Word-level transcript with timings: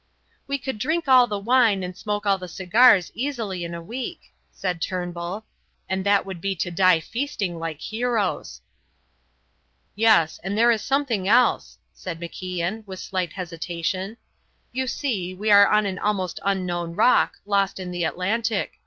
"We 0.47 0.57
could 0.57 0.79
drink 0.79 1.07
all 1.07 1.27
the 1.27 1.37
wine 1.37 1.83
and 1.83 1.95
smoke 1.95 2.25
all 2.25 2.39
the 2.39 2.47
cigars 2.47 3.11
easily 3.13 3.63
in 3.63 3.75
a 3.75 3.83
week," 3.83 4.33
said 4.51 4.81
Turnbull; 4.81 5.45
"and 5.87 6.03
that 6.07 6.25
would 6.25 6.41
be 6.41 6.55
to 6.55 6.71
die 6.71 6.99
feasting 6.99 7.59
like 7.59 7.79
heroes." 7.79 8.61
"Yes, 9.93 10.39
and 10.43 10.57
there 10.57 10.71
is 10.71 10.81
something 10.81 11.27
else," 11.27 11.77
said 11.93 12.19
MacIan, 12.19 12.83
with 12.87 12.97
slight 12.99 13.33
hesitation. 13.33 14.17
"You 14.71 14.87
see, 14.87 15.35
we 15.35 15.51
are 15.51 15.67
on 15.67 15.85
an 15.85 15.99
almost 15.99 16.39
unknown 16.43 16.95
rock, 16.95 17.35
lost 17.45 17.79
in 17.79 17.91
the 17.91 18.03
Atlantic. 18.03 18.79